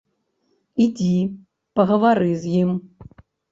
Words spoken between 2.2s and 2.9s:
з ім.